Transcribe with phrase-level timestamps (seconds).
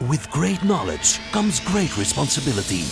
[0.00, 2.84] With great knowledge comes great responsibility.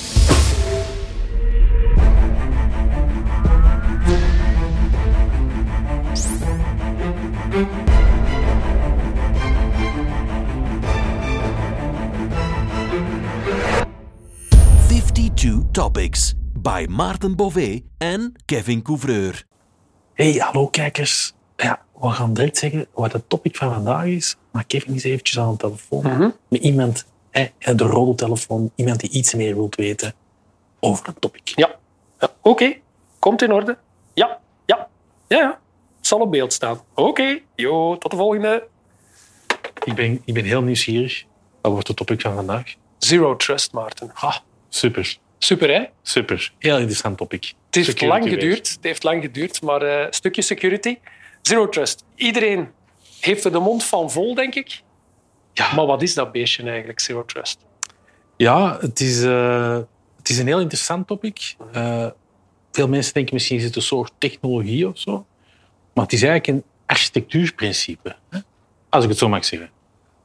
[14.88, 19.42] Fifty-two topics by Maarten Bové en Kevin Couvreur.
[20.14, 21.35] Hey, hallo kijkers.
[21.56, 24.36] Ja, we gaan direct zeggen wat het topic van vandaag is.
[24.50, 29.10] Maar Kevin is eventjes aan de telefoon met iemand, hè, de rode telefoon, iemand die
[29.10, 30.14] iets meer wilt weten
[30.80, 31.48] over het topic.
[31.54, 31.78] Ja.
[32.20, 32.30] ja.
[32.42, 32.76] Oké,
[33.18, 33.78] komt in orde.
[34.14, 34.88] Ja, ja,
[35.28, 35.60] ja, ja.
[35.96, 36.80] Het zal op beeld staan.
[36.94, 38.66] Oké, jo, tot de volgende.
[39.84, 41.24] Ik ben, ik ben heel nieuwsgierig.
[41.60, 42.74] Wat wordt het topic van vandaag?
[42.98, 44.10] Zero trust, Maarten.
[44.14, 44.36] Ah,
[44.68, 45.18] super.
[45.38, 45.84] Super, hè?
[46.02, 46.52] Super.
[46.58, 47.44] Heel interessant topic.
[47.66, 48.68] Het heeft Security lang geduurd.
[48.68, 50.98] Het heeft lang geduurd, maar eh, een stukje security.
[51.46, 52.04] Zero trust.
[52.14, 52.68] Iedereen
[53.20, 54.82] heeft er de mond van vol, denk ik.
[55.52, 55.74] Ja.
[55.74, 57.58] Maar wat is dat beestje eigenlijk, zero trust?
[58.36, 59.78] Ja, het is, eh,
[60.16, 61.56] het is een heel interessant topic.
[61.72, 62.06] Eh,
[62.72, 65.26] veel mensen denken misschien is het een soort technologie of zo.
[65.94, 68.16] Maar het is eigenlijk een architectuurprincipe.
[68.30, 68.38] Hè?
[68.88, 69.70] Als ik het zo mag zeggen.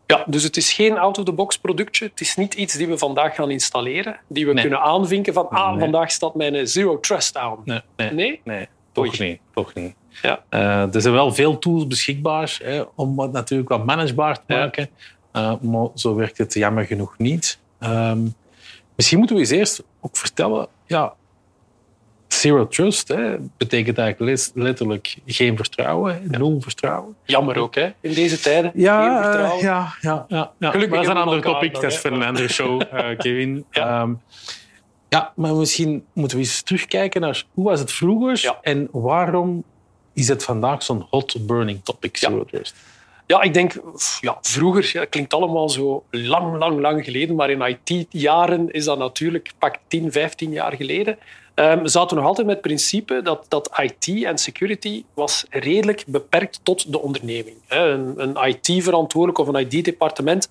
[0.05, 2.05] Ja, dus het is geen out-of-the-box productje.
[2.05, 4.61] Het is niet iets die we vandaag gaan installeren, die we Nee.
[4.61, 5.79] kunnen aanvinken van ah, Nee.
[5.79, 7.61] vandaag staat mijn zero trust aan.
[7.65, 8.67] Nee, nee, Nee?
[8.91, 9.39] Toch niet.
[9.53, 9.95] Toch niet.
[10.21, 10.43] Ja.
[10.49, 14.59] Eh, er zijn wel veel tools beschikbaar hè, om het natuurlijk wat managebaar te Ja.
[14.59, 14.89] maken.
[15.31, 17.59] Eh, maar zo werkt het jammer genoeg niet.
[17.79, 18.19] Ehm,
[18.95, 20.67] misschien moeten we eens eerst ook vertellen...
[20.85, 21.13] Ja,
[22.27, 26.21] zero trust hè, betekent eigenlijk letterlijk geen vertrouwen.
[26.27, 27.15] Nul vertrouwen.
[27.25, 27.89] Jammer ook, hè?
[28.01, 28.71] In deze tijden.
[28.71, 29.57] Geen Ja, vertrouwen.
[29.57, 30.71] eh, ja, ja, ja, ja.
[30.71, 31.73] Gelukkig maar dat is een ander topic.
[31.73, 32.81] Dat is voor een andere show,
[33.17, 33.65] Kevin.
[33.71, 34.07] Ja.
[35.13, 38.59] Ja, maar misschien moeten we eens terugkijken naar hoe was het vroeger Ja.
[38.61, 39.63] en waarom
[40.13, 42.29] is het vandaag zo'n hot burning topic, Ja.
[43.27, 43.73] Ja, ik denk,
[44.21, 48.97] ja, vroeger, ja, klinkt allemaal zo lang, lang, lang geleden, maar in IT-jaren is dat
[48.97, 51.17] natuurlijk pak 10, 15 jaar geleden.
[51.53, 56.03] Ehm zaten we nog altijd met het principe dat, dat IT en security was redelijk
[56.07, 57.55] beperkt tot de onderneming.
[57.67, 60.49] Een, een IT-verantwoordelijk of een IT-departement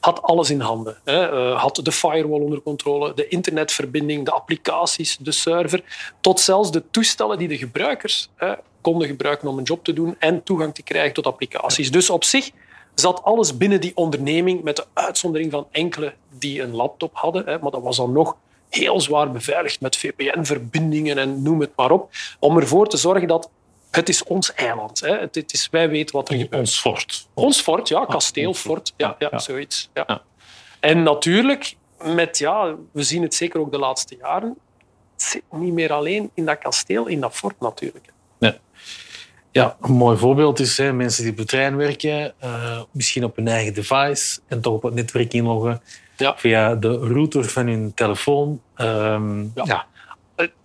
[0.00, 0.96] had alles in handen.
[1.04, 1.28] Hè.
[1.28, 5.82] Eh, had de firewall onder controle, de internetverbinding, de applicaties, de server,
[6.20, 10.16] tot zelfs de toestellen die de gebruikers hè, konden gebruiken om een job te doen
[10.18, 11.90] en toegang te krijgen tot applicaties.
[11.90, 12.50] Dus op zich
[12.94, 17.46] zat alles binnen die onderneming, met de uitzondering van enkele die een laptop hadden.
[17.46, 18.36] Hè, maar dat was dan nog
[18.68, 23.50] heel zwaar beveiligd met VPN-verbindingen en noem het maar op, om ervoor te zorgen dat
[23.90, 25.00] het is ons eiland.
[25.00, 25.18] Hè.
[25.18, 26.60] Het, het is, wij weten wat er gebeurt.
[26.60, 27.28] Ons fort.
[27.34, 28.92] Ons fort, ja, kasteel, ons fort.
[28.96, 29.90] fort, ja, ja, zoiets.
[29.94, 30.22] Ja.
[30.80, 34.56] En natuurlijk, met, ja, we zien het zeker ook de laatste jaren,
[35.12, 38.12] het zit niet meer alleen in dat kasteel, in dat fort natuurlijk.
[38.38, 38.58] Nee.
[39.52, 43.36] Ja, een mooi voorbeeld is hè, mensen die op de trein werken, eh, misschien op
[43.36, 45.82] hun eigen device en toch op het netwerk inloggen
[46.16, 46.34] Ja.
[46.36, 48.60] via de router van hun telefoon.
[48.74, 49.50] Ehm, Ja.
[49.64, 49.86] ja.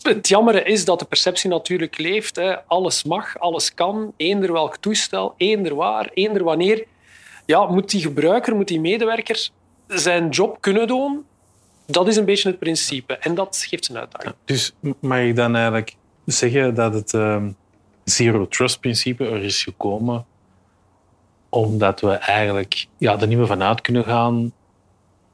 [0.02, 2.36] Het, jammere is dat de perceptie natuurlijk leeft.
[2.36, 2.66] Hè.
[2.66, 6.86] Alles mag, alles kan, eender welk toestel, eender waar, eender wanneer.
[7.46, 9.50] Ja, moet die gebruiker, moet die medewerker
[9.88, 11.26] zijn job kunnen doen?
[11.86, 13.18] Dat is een beetje het principe.
[13.18, 14.36] En dat geeft zijn uitdaging.
[14.46, 17.50] Dus mag ik dan eigenlijk zeggen dat het ehm,
[18.04, 20.26] zero trust principe er is gekomen
[21.50, 24.52] omdat we eigenlijk ja, er niet meer vanuit kunnen gaan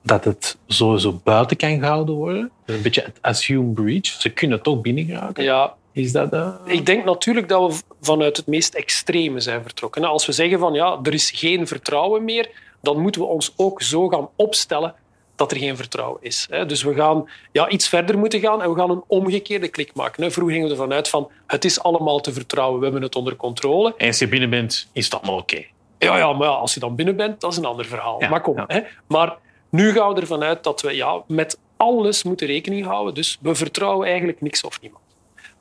[0.01, 2.51] dat het sowieso buiten kan gehouden worden.
[2.65, 4.05] Dus een beetje het assume breach.
[4.05, 5.43] Ze kunnen toch binnengeraken.
[5.43, 6.33] Ja, Is dat...
[6.33, 10.03] eh, Ik denk natuurlijk dat we vanuit het meest extreme zijn vertrokken.
[10.03, 12.49] Als we zeggen van ja, er is geen vertrouwen meer,
[12.81, 14.93] dan moeten we ons ook zo gaan opstellen
[15.35, 16.47] dat er geen vertrouwen is.
[16.67, 20.31] Dus we gaan ja, iets verder moeten gaan en we gaan een omgekeerde klik maken.
[20.31, 23.35] Vroeger gingen we ervan uit van het is allemaal te vertrouwen, we hebben het onder
[23.35, 23.93] controle.
[23.97, 25.63] En als je binnen bent, is dat maar oké.
[25.97, 28.21] Ja, ja, maar als je dan binnen bent, dat is een ander verhaal.
[28.21, 28.63] Ja, maar kom, ja.
[28.67, 28.81] hè.
[29.07, 29.37] Maar
[29.71, 33.13] nu gaan we ervan uit dat we ja, met alles moeten rekening houden.
[33.13, 35.03] Dus we vertrouwen eigenlijk niks of niemand.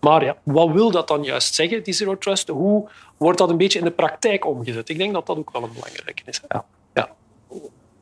[0.01, 2.49] Maar ja, wat wil dat dan juist zeggen, die zero trust?
[2.49, 4.89] Hoe wordt dat een beetje in de praktijk omgezet?
[4.89, 6.41] Ik denk dat dat ook wel een belangrijke is.
[6.49, 6.59] hè.
[6.95, 7.11] Ja.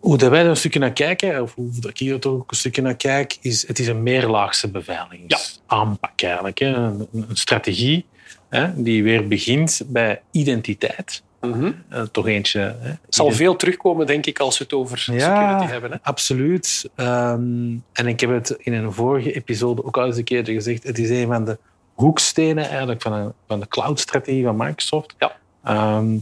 [0.01, 2.51] Hoe dat wij er een stukje naar kijken, of hoe dat ik hier toch ook
[2.51, 6.59] een stukje naar kijk, is het is een meerlaagse beveiligingsaanpak eigenlijk.
[6.59, 6.67] Hè.
[6.67, 8.07] Een, een strategie
[8.49, 11.23] hè, die weer begint bij identiteit.
[11.41, 11.73] Mhm.
[11.89, 12.61] Eh, toch eentje.
[12.61, 12.89] Hè.
[12.89, 15.91] Het zal veel terugkomen, denk ik, als we het over security hebben.
[15.91, 15.97] Hè.
[16.03, 16.91] absoluut.
[16.95, 20.83] Ehm, en ik heb het in een vorige episode ook al eens een keer gezegd.
[20.83, 21.59] Het is een van de
[21.95, 25.15] hoekstenen eigenlijk van, een, van de cloud-strategie van Microsoft.
[25.19, 25.37] Ja.
[25.65, 26.17] Ehm,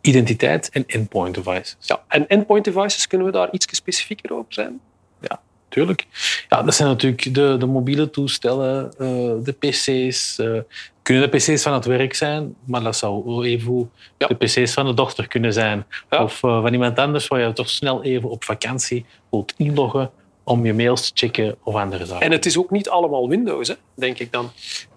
[0.00, 1.76] identiteit en endpoint devices.
[1.80, 4.80] Ja, en endpoint devices, kunnen we daar iets specifieker over zijn?
[5.20, 5.40] Ja.
[5.68, 6.06] tuurlijk.
[6.48, 9.06] Ja, dat zijn natuurlijk de, de mobiele toestellen, eh,
[9.44, 10.38] de pc's.
[10.38, 10.58] eh,
[11.04, 14.26] kunnen de pc's van het werk zijn, maar dat zou even Ja.
[14.26, 15.86] de pc's van de dochter kunnen zijn.
[16.10, 16.22] Ja.
[16.22, 20.10] Of eh, van iemand anders waar je toch snel even op vakantie wilt inloggen
[20.44, 22.26] om je mails te checken of andere zaken.
[22.26, 24.50] En het is ook niet allemaal Windows, hè, denk ik dan.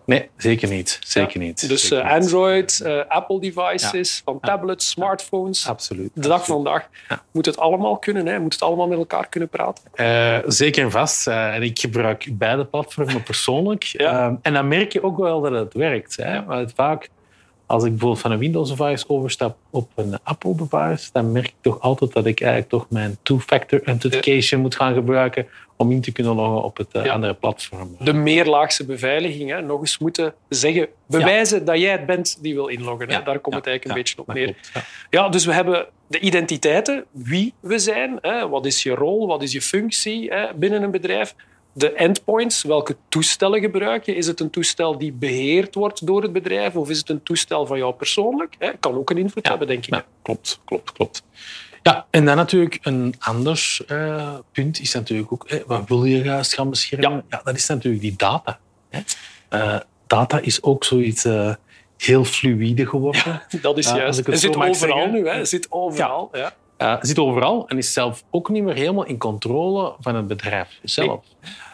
[0.06, 1.00] Nee, zeker niet.
[1.06, 1.46] Zeker Ja.
[1.48, 1.70] niet.
[1.70, 2.12] Dus Zeker eh.
[2.14, 5.68] Android, eh, Apple devices, van tablets, smartphones.
[5.68, 6.10] Absoluut.
[6.14, 6.90] De dag van vandaag
[7.32, 8.40] moet het allemaal kunnen, hè?
[8.40, 9.84] moet het allemaal met elkaar kunnen praten.
[9.94, 11.28] Eh, zeker en vast.
[11.28, 13.84] En ik gebruik beide platformen persoonlijk.
[13.84, 14.28] Ja.
[14.28, 16.16] Eh, en dan merk je ook wel dat het werkt.
[16.16, 16.44] Hè?
[16.46, 17.10] Want vaak,
[17.68, 22.14] als ik bijvoorbeeld van een Windows-device overstap op een Apple-device, dan merk ik toch altijd
[22.14, 26.64] dat ik eigenlijk toch mijn two-factor authentication moet gaan gebruiken om in te kunnen loggen
[26.64, 27.14] op het eh, Ja.
[27.14, 27.96] andere platform.
[28.00, 29.62] De meerlaagse beveiliging, hè?
[29.62, 33.10] nog eens moeten zeggen, bewijzen dat jij het bent die wil inloggen.
[33.12, 33.24] Hè?
[33.24, 34.56] Daar komt het eigenlijk een beetje op neer.
[34.72, 34.88] klopt.
[35.10, 39.42] Ja, dus we hebben de identiteiten, wie we zijn, hè, wat is je rol, wat
[39.44, 41.36] is je functie hè, binnen een bedrijf.
[41.78, 44.16] De endpoints, welke toestellen gebruik je?
[44.16, 47.66] Is het een toestel die beheerd wordt door het bedrijf of is het een toestel
[47.66, 48.56] van jou persoonlijk?
[48.60, 48.72] Hè?
[48.80, 49.50] Kan ook een invloed Ja.
[49.50, 49.94] hebben, denk ik.
[49.94, 51.24] Ja, klopt, klopt, klopt.
[51.84, 56.54] Ja, en dan natuurlijk een ander eh, punt is natuurlijk ook, wat wil je juist
[56.54, 57.24] gaan beschermen?
[57.30, 57.42] Ja.
[57.44, 58.60] dat is natuurlijk die data.
[58.90, 59.00] Hè.
[59.50, 61.54] Eh, data is ook zoiets eh,
[61.98, 63.42] heel fluïde geworden.
[63.62, 64.26] Dat is juist.
[64.26, 65.12] het zit overal zeggen.
[65.12, 65.28] nu.
[65.28, 65.34] Hè?
[65.38, 66.30] Het zit overal.
[66.34, 66.54] Ja.
[66.78, 70.80] Eh, zit overal en is zelf ook niet meer helemaal in controle van het bedrijf
[70.84, 71.24] zelf.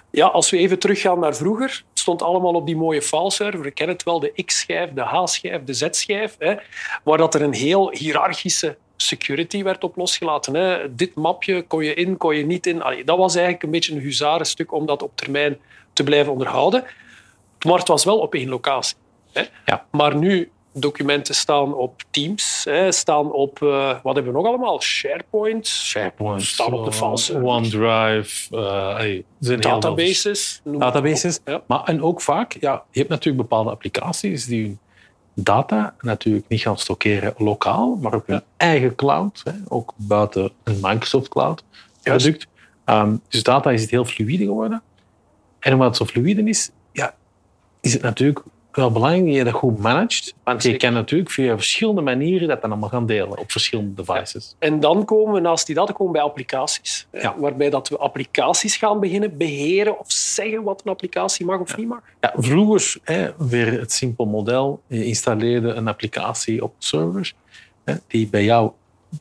[0.10, 3.62] Ja, als we even teruggaan naar vroeger, het stond allemaal op die mooie fileserver.
[3.62, 6.56] We kennen het wel, de X-schijf, de H-schijf, de Z-schijf, hè,
[7.04, 10.54] waar dat er een heel hiërarchische security werd op losgelaten.
[10.54, 10.96] Hè.
[10.96, 12.82] Dit mapje kon je in, kon je niet in.
[12.82, 15.58] Allee, dat was eigenlijk een beetje een huzarenstuk om dat op termijn
[15.94, 16.84] te blijven onderhouden.
[17.66, 18.96] Maar het was wel op één locatie.
[19.32, 19.44] Hè.
[19.66, 19.86] Ja.
[19.92, 24.81] Maar nu, documenten staan op Teams, hè, staan op, eh, wat hebben we nog allemaal?
[24.81, 27.44] SharePoint, SharePoint, Staan op de eh, fileserver.
[27.44, 30.62] OneDrive, eh, hey, zijn databases.
[30.66, 30.80] op.
[30.80, 31.40] databases.
[31.46, 31.64] Ja.
[31.68, 34.80] Maar, en ook vaak, ja, je hebt natuurlijk bepaalde applicaties die hun
[35.34, 40.78] data natuurlijk niet gaan stockeren lokaal, maar op hun eigen cloud, hè, ook buiten een
[40.81, 41.64] Microsoft Cloud
[42.04, 42.48] product.
[42.86, 44.81] Ehm, dus data is het heel fluïde geworden.
[45.60, 47.16] En omdat het zo fluïde is, ja,
[47.81, 48.44] is het natuurlijk
[48.75, 50.34] wel belangrijk dat je dat goed managt.
[50.44, 54.56] Want je kan natuurlijk via verschillende manieren dat dan allemaal gaan delen op verschillende devices.
[54.60, 57.08] En dan komen we naast die data komen bij applicaties.
[57.12, 57.36] hè, Ja.
[57.38, 61.88] Waarbij dat we applicaties gaan beginnen beheren of zeggen wat een applicatie mag of niet
[61.88, 62.02] mag.
[62.22, 67.34] Ja, vroeger, hè, weer het simpel model, je installeerde een applicatie op de server
[67.84, 68.72] hè, die bij jou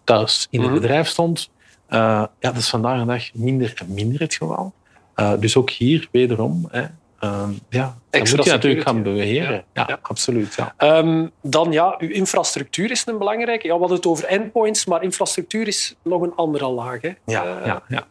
[0.05, 0.81] thuis in het Mhm.
[0.81, 1.51] bedrijf stond.
[1.87, 4.73] Eh, ja, dat is vandaag de dag minder en minder het geval.
[5.15, 6.83] Eh, dus ook hier wederom, hè,
[7.29, 9.65] ja, dan Extra moet je natuurlijk gaan beheren.
[9.73, 9.99] Ja, Ja.
[10.03, 10.55] absoluut.
[10.55, 10.75] Ja.
[10.77, 13.67] Ehm, dan ja, uw infrastructuur is een belangrijke.
[13.67, 17.01] Ja, we hadden het over endpoints, maar infrastructuur is nog een andere laag.
[17.01, 17.11] Hè.
[17.27, 18.07] Ja, Eh, ja, ja.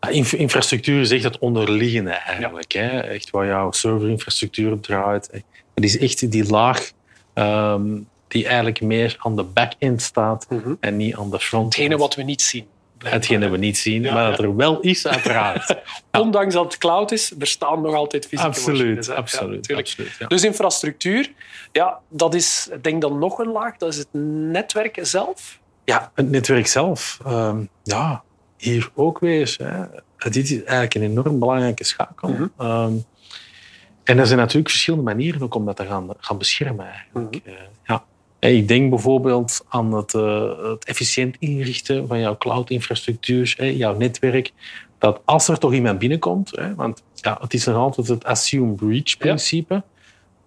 [0.00, 2.72] Ja, inf- infrastructuur is echt het onderliggende eigenlijk.
[2.72, 3.00] Hè?
[3.00, 5.30] Echt waar jouw serverinfrastructuur op draait.
[5.74, 6.90] Het is echt die laag
[7.34, 7.98] ehm,
[8.28, 10.74] die eigenlijk meer aan de back-end staat Mhm.
[10.80, 11.74] en niet aan de front.
[11.76, 12.66] Hetgene wat we niet zien.
[13.04, 15.74] Hetgene we niet zien, Ja, maar dat er wel is, uiteraard.
[16.20, 18.66] Ondanks dat het cloud is, er staan nog altijd fysieke machines.
[18.68, 19.12] absoluut, hè.
[19.12, 19.72] Ja, absoluut.
[19.76, 20.26] absoluut ja.
[20.26, 21.32] Dus infrastructuur,
[21.72, 25.58] ja, dat is, ik denk dan nog een laag, dat is het netwerk zelf.
[25.84, 27.18] Ja, het netwerk zelf.
[27.26, 28.22] ehm, ja,
[28.56, 29.56] hier ook weer.
[29.62, 29.84] Hè.
[30.30, 32.28] Dit is eigenlijk een enorm belangrijke schakel.
[32.28, 32.46] Mhm.
[32.58, 32.92] Ehm,
[34.04, 36.86] en er zijn natuurlijk verschillende manieren ook om dat te gaan, gaan beschermen.
[36.86, 37.40] Eigenlijk.
[37.44, 37.54] Mhm.
[37.54, 38.04] Eh, ja.
[38.38, 44.52] Ik denk bijvoorbeeld aan het, eh, het efficiënt inrichten van jouw cloud-infrastructuur, jouw netwerk.
[44.98, 48.72] Dat als er toch iemand binnenkomt, hè, want ja, het is nog altijd het assume
[48.72, 49.82] breach-principe,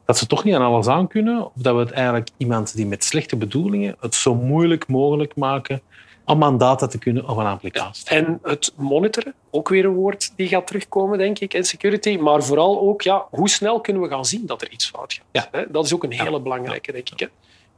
[0.05, 2.85] dat ze toch niet aan alles aan kunnen, of dat we het eigenlijk iemand die
[2.85, 5.81] met slechte bedoelingen het zo moeilijk mogelijk maken
[6.25, 8.09] om aan data te kunnen of een applicatie.
[8.09, 12.17] En het monitoren, ook weer een woord die gaat terugkomen, denk ik, en security.
[12.17, 15.49] Maar vooral ook, ja, hoe snel kunnen we gaan zien dat er iets fout gaat?
[15.51, 15.65] Ja.
[15.69, 17.19] Dat is ook een hele belangrijke, denk ik.
[17.19, 17.27] Hè?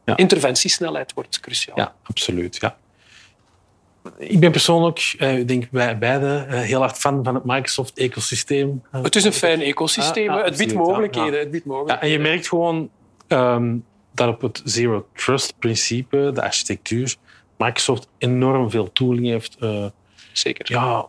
[0.05, 0.17] Ja.
[0.17, 1.77] Interventiesnelheid wordt cruciaal.
[1.77, 2.57] Ja, absoluut.
[2.61, 2.77] Ja.
[4.17, 8.83] Ik ben persoonlijk, eh, ik denk wij beide, eh, heel hard fan van het Microsoft-ecosysteem.
[8.91, 10.29] Het is een fijn ecosysteem.
[10.31, 10.43] Hè.
[10.43, 11.33] het biedt mogelijkheden.
[11.33, 11.39] Ja.
[11.39, 12.15] Het biedt Ja, mogelijkheden.
[12.15, 12.89] en je merkt gewoon
[13.27, 13.75] ehm,
[14.13, 17.15] dat op het Zero Trust principe, de architectuur,
[17.57, 19.85] Microsoft enorm veel tooling heeft eh,
[20.31, 20.71] Zeker.
[20.71, 21.05] ja,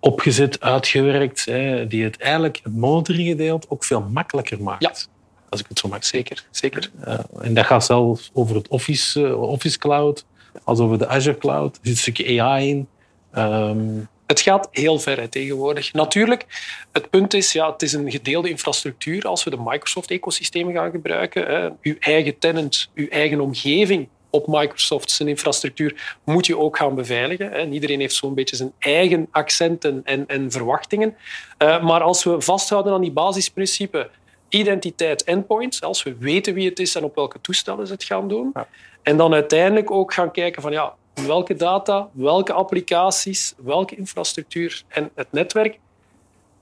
[0.00, 5.08] opgezet, uitgewerkt, hè, die het eigenlijk het monitoringgedeelte ook veel makkelijker maakt.
[5.54, 6.36] Als ik het zo mag zeggen.
[6.50, 6.90] Zeker.
[6.90, 6.90] Zeker.
[7.00, 10.24] Eh, en dat gaat zelfs over het Office, eh, Office Cloud,
[10.64, 11.74] als over de Azure Cloud.
[11.74, 12.88] Er zit een stukje AI in.
[13.32, 13.78] Ehm,
[14.26, 15.92] Het gaat heel ver hè, tegenwoordig.
[15.92, 16.46] Natuurlijk,
[16.92, 21.46] het punt is, ja, het is een gedeelde infrastructuur als we de Microsoft-ecosysteem gaan gebruiken.
[21.46, 21.68] Hè.
[21.82, 27.50] Uw eigen tenant, uw eigen omgeving op Microsoft zijn infrastructuur moet je ook gaan beveiligen.
[27.52, 27.66] Hè.
[27.66, 31.16] Iedereen heeft zo'n beetje zijn eigen accenten en, en verwachtingen.
[31.58, 34.10] Uh, maar als we vasthouden aan die basisprincipe
[34.54, 38.28] identiteit endpoints, als we weten wie het is en op welke toestellen ze het gaan
[38.28, 38.68] doen, ja.
[39.02, 40.94] en dan uiteindelijk ook gaan kijken van ja,
[41.26, 45.78] welke data, welke applicaties, welke infrastructuur en het netwerk,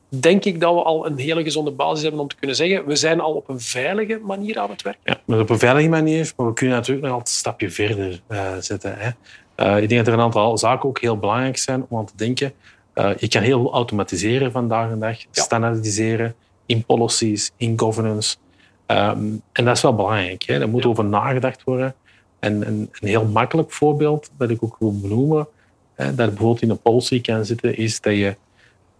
[0.08, 2.96] denk ik dat we al een hele gezonde basis hebben om te kunnen zeggen we
[2.96, 5.18] zijn al op een veilige manier aan het werken.
[5.26, 8.52] Ja, op een veilige manier, maar we kunnen natuurlijk nog altijd een stapje verder uh,
[8.60, 8.94] zetten.
[8.98, 9.10] Hè.
[9.56, 12.16] Uh, ik denk dat er een aantal zaken ook heel belangrijk zijn om aan te
[12.16, 12.52] denken.
[12.94, 15.26] Uh, je kan heel veel automatiseren vandaag de dag, ja.
[15.30, 16.34] standaardiseren
[16.72, 18.36] in policies, in governance.
[18.86, 20.42] Um, en dat is wel belangrijk.
[20.42, 20.58] Hè.
[20.58, 20.88] Daar moet ja.
[20.88, 21.94] over nagedacht worden.
[22.38, 25.48] En een, een, heel makkelijk voorbeeld dat ik ook wil benoemen,
[25.94, 28.36] hè, dat bijvoorbeeld in een policy kan zitten, is dat je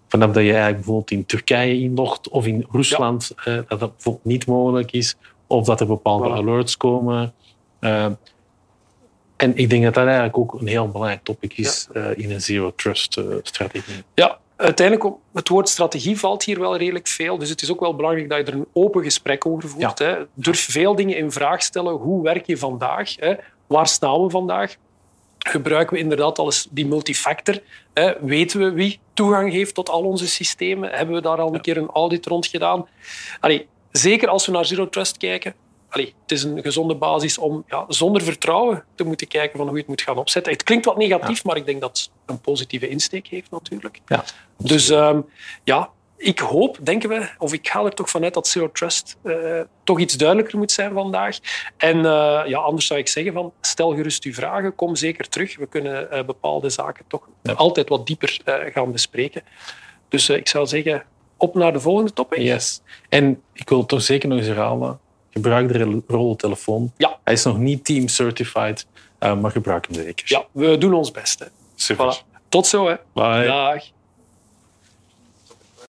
[0.09, 3.53] vanaf dat je eigenlijk bijvoorbeeld in Turkije inlogt of in Rusland, ja.
[3.53, 6.33] uh, dat dat bijvoorbeeld niet mogelijk is, of dat er bepaalde voilà.
[6.33, 7.35] alerts komen.
[7.81, 8.07] Uh,
[9.37, 12.11] en ik denk dat dat eigenlijk ook een heel belangrijk topic is ja.
[12.11, 14.03] uh, in een zero trust strategie.
[14.15, 17.39] Ja, uiteindelijk, het woord strategie valt hier wel redelijk veel.
[17.39, 19.99] Dus het is ook wel belangrijk dat je er een open gesprek over voert.
[19.99, 20.07] Ja.
[20.07, 20.17] Hè.
[20.35, 21.93] Durf veel dingen in vraag stellen.
[21.93, 23.17] Hoe werk je vandaag?
[23.17, 23.35] Hè?
[23.67, 24.77] Waar staan we vandaag?
[25.39, 27.59] Gebruiken we inderdaad alles die multifactor?
[27.95, 28.13] Hè?
[28.21, 30.91] Weten we wie toegang heeft tot al onze systemen?
[30.91, 32.87] Hebben we daar al een keer een audit rond gedaan?
[33.41, 35.55] Allee, zeker als we naar Zero Trust kijken,
[35.93, 39.75] Allee, het is een gezonde basis om ja, zonder vertrouwen te moeten kijken van hoe
[39.75, 40.53] je het moet gaan opzetten.
[40.53, 41.43] Het klinkt wat negatief, ja.
[41.45, 44.01] maar ik denk dat het een positieve insteek heeft natuurlijk.
[44.07, 44.25] Ja,
[44.57, 45.25] dus um,
[45.65, 49.61] ja, ik hoop, denken we, of ik ga er toch vanuit dat Zero Trust uh,
[49.85, 51.39] toch iets duidelijker moet zijn vandaag.
[51.77, 55.57] En uh, ja, anders zou ik zeggen van stel gerust uw vragen, kom zeker terug.
[55.57, 57.53] We kunnen uh, bepaalde zaken toch ja.
[57.53, 59.43] altijd wat dieper gaan bespreken.
[60.09, 61.05] Dus ik zou zeggen,
[61.37, 62.39] op naar de volgende topic.
[62.39, 62.83] Yes.
[63.09, 65.01] En ik wil toch zeker nog eens herhalen,
[65.33, 66.93] gebruik de roltelefoon.
[66.97, 67.19] Ja.
[67.25, 68.87] Hij is nog niet team certified,
[69.21, 70.25] uh, maar gebruik hem zeker.
[70.29, 71.39] Ja, we doen ons best.
[71.39, 71.47] Hè.
[71.75, 72.17] Super.
[72.17, 72.41] Voilà.
[72.49, 72.89] Tot zo.
[72.89, 72.95] Hè.
[73.13, 73.47] Bye.
[73.47, 73.85] Dag.